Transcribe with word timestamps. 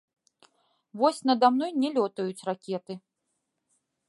Вось 1.01 1.21
нада 1.31 1.47
мной 1.57 1.71
не 1.83 1.89
лётаюць 1.99 2.45
ракеты. 2.51 2.93